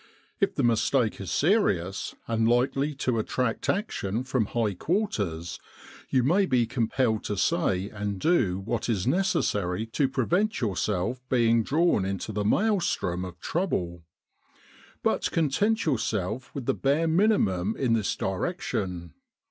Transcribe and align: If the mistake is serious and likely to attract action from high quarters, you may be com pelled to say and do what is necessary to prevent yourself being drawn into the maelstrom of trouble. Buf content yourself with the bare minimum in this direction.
If 0.39 0.55
the 0.55 0.63
mistake 0.63 1.21
is 1.21 1.29
serious 1.29 2.15
and 2.27 2.49
likely 2.49 2.95
to 2.95 3.19
attract 3.19 3.69
action 3.69 4.23
from 4.23 4.47
high 4.47 4.73
quarters, 4.73 5.59
you 6.09 6.23
may 6.23 6.47
be 6.47 6.65
com 6.65 6.87
pelled 6.87 7.21
to 7.25 7.37
say 7.37 7.87
and 7.87 8.19
do 8.19 8.57
what 8.57 8.89
is 8.89 9.05
necessary 9.05 9.85
to 9.85 10.09
prevent 10.09 10.59
yourself 10.59 11.21
being 11.29 11.61
drawn 11.61 12.03
into 12.03 12.31
the 12.31 12.43
maelstrom 12.43 13.23
of 13.23 13.39
trouble. 13.41 14.01
Buf 15.03 15.29
content 15.29 15.85
yourself 15.85 16.49
with 16.55 16.65
the 16.65 16.73
bare 16.73 17.07
minimum 17.07 17.75
in 17.77 17.93
this 17.93 18.15
direction. 18.15 19.13